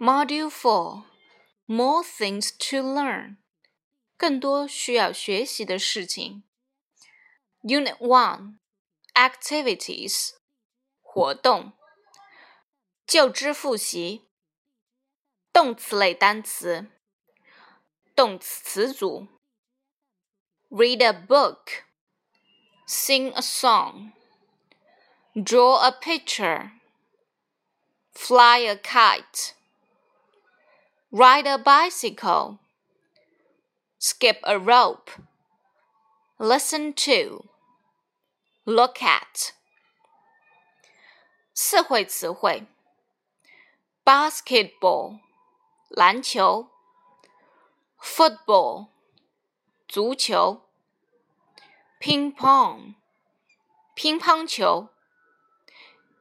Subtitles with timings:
[0.00, 1.04] Module Four
[1.66, 3.36] More things to learn，
[4.16, 6.44] 更多需要学习的事情。
[7.62, 8.58] Unit One
[9.14, 10.34] Activities
[11.02, 11.72] 活动。
[13.06, 14.28] 就知复习。
[15.52, 16.90] 动词类单词。
[18.14, 19.28] 动词词组：
[20.70, 21.84] read a book,
[22.86, 24.12] sing a song,
[25.34, 26.72] draw a picture,
[28.12, 29.52] fly a kite,
[31.10, 32.58] ride a bicycle,
[33.98, 35.10] skip a rope,
[36.38, 37.46] listen to,
[38.64, 39.52] look at。
[41.54, 42.66] 四会词汇：
[44.04, 45.20] basketball，
[45.88, 46.70] 篮球。
[47.98, 48.88] football
[49.88, 50.62] 足球，
[51.98, 52.94] ping pong
[53.94, 54.90] 乒乓球，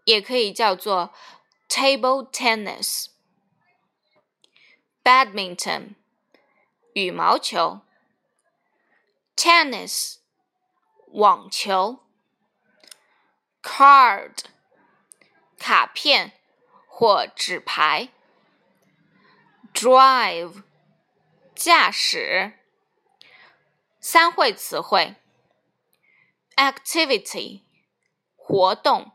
[0.05, 1.13] 也可以叫做
[1.67, 3.07] table tennis。
[5.03, 5.95] badminton
[6.93, 7.81] 羽毛球，
[9.35, 10.18] tennis
[11.07, 11.99] 网球，
[13.62, 14.45] card
[15.57, 16.34] 卡片
[16.87, 18.09] 或纸牌，
[19.73, 20.63] drive。
[21.55, 22.59] 驾驶。
[24.01, 25.15] 三会词汇：
[26.57, 27.63] activity
[28.35, 29.13] 活动，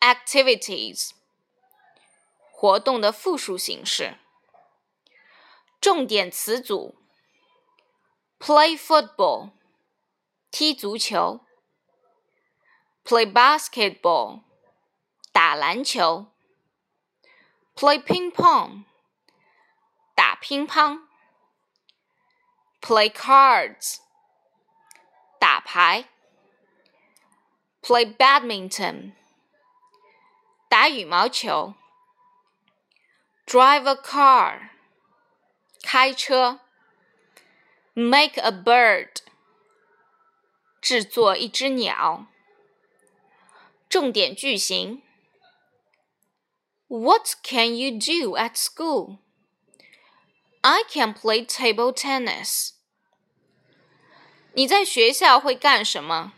[0.00, 1.10] activities
[2.59, 4.17] 活动的复数形式。
[5.79, 6.97] 重点词组
[8.37, 9.51] ：play football
[10.51, 11.39] 踢足球
[13.05, 14.41] ，play basketball
[15.31, 16.33] 打篮球
[17.73, 18.83] ，play ping pong
[20.13, 20.35] 打。
[20.41, 21.03] 乒乓
[22.81, 23.99] ，play cards，
[25.39, 26.09] 打牌
[27.81, 29.13] ；play badminton，
[30.69, 31.75] 打羽毛球
[33.48, 34.70] ；drive a car，
[35.82, 36.60] 开车；
[37.94, 39.10] make a bird，
[40.80, 42.26] 制作一只鸟。
[43.88, 45.02] 重点句型：
[46.88, 49.18] What can you do at school？I
[50.88, 52.72] can play table tennis.
[54.54, 56.32] 你在学校会干什么？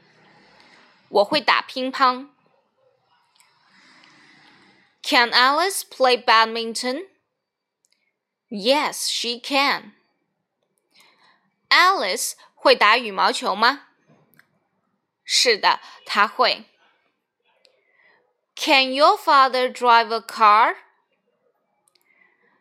[1.09, 2.30] 我会打乒乓。
[5.11, 7.07] Can Alice play badminton?
[8.51, 9.93] Yes, she can.
[11.69, 13.89] Alice 会打羽毛球吗？
[15.25, 16.65] 是的，她会。
[18.55, 20.77] Can your father drive a car?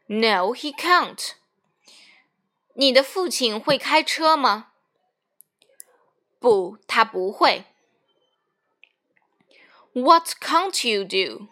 [0.08, 1.34] No, he can't.
[2.74, 4.72] 你的父亲会开车吗？
[6.40, 7.66] 不，他不会。
[9.94, 11.48] What can't you do?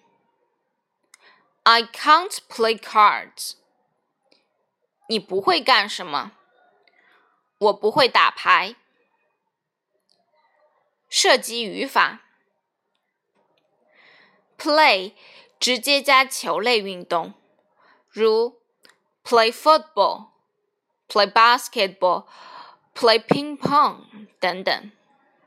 [1.68, 3.54] I can't play cards.
[5.08, 6.32] 你不会干什么？
[7.58, 8.76] 我不会打牌。
[11.10, 12.22] 涉及语法：
[14.58, 15.14] play
[15.60, 17.34] 直接加球类运动，
[18.10, 18.62] 如
[19.24, 22.26] play football。play basketball,
[22.96, 24.92] play ping pong 等等。